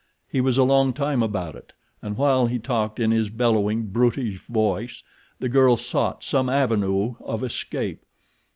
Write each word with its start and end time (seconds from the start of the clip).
He 0.27 0.41
was 0.41 0.57
a 0.57 0.63
long 0.63 0.93
time 0.93 1.21
about 1.21 1.53
it, 1.55 1.73
and 2.01 2.17
while 2.17 2.47
he 2.47 2.57
talked 2.57 2.99
in 2.99 3.11
his 3.11 3.29
bellowing, 3.29 3.83
brutish 3.89 4.39
voice, 4.39 5.03
the 5.39 5.47
girl 5.47 5.77
sought 5.77 6.23
some 6.23 6.49
avenue 6.49 7.13
of 7.19 7.43
escape. 7.43 8.01